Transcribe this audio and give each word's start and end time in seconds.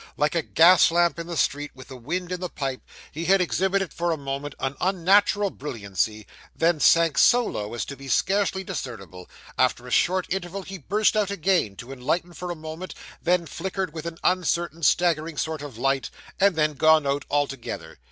Like 0.17 0.33
a 0.33 0.41
gas 0.41 0.89
lamp 0.89 1.19
in 1.19 1.27
the 1.27 1.37
street, 1.37 1.69
with 1.75 1.89
the 1.89 1.95
wind 1.95 2.31
in 2.31 2.39
the 2.39 2.49
pipe, 2.49 2.81
he 3.11 3.25
had 3.25 3.39
exhibited 3.39 3.93
for 3.93 4.11
a 4.11 4.17
moment 4.17 4.55
an 4.59 4.75
unnatural 4.81 5.51
brilliancy, 5.51 6.25
then 6.55 6.79
sank 6.79 7.19
so 7.19 7.45
low 7.45 7.75
as 7.75 7.85
to 7.85 7.95
be 7.95 8.07
scarcely 8.07 8.63
discernible; 8.63 9.29
after 9.59 9.85
a 9.85 9.91
short 9.91 10.25
interval, 10.33 10.63
he 10.63 10.73
had 10.73 10.89
burst 10.89 11.15
out 11.15 11.29
again, 11.29 11.75
to 11.75 11.91
enlighten 11.93 12.33
for 12.33 12.49
a 12.49 12.55
moment; 12.55 12.95
then 13.21 13.45
flickered 13.45 13.93
with 13.93 14.07
an 14.07 14.17
uncertain, 14.23 14.81
staggering 14.81 15.37
sort 15.37 15.61
of 15.61 15.77
light, 15.77 16.09
and 16.39 16.55
then 16.55 16.73
gone 16.73 17.05
out 17.05 17.23
altogether. 17.29 17.99